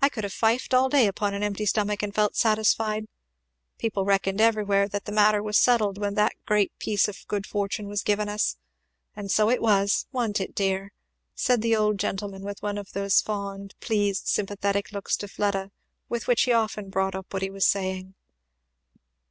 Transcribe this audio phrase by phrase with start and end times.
[0.00, 3.04] I could have fifed all day upon an empty stomach and felt satisfied.
[3.76, 7.86] People reckoned everywhere that the matter was settled when that great piece of good fortune
[7.86, 8.56] was given us.
[9.14, 10.06] And so it was!
[10.10, 10.94] wa'n't it, dear?"
[11.34, 15.70] said the old gentleman, with one of those fond, pleased, sympathetic looks to Fleda
[16.08, 18.14] with which he often brought up what he was saying.